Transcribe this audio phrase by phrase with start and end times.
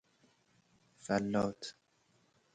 [0.99, 1.61] فلاّت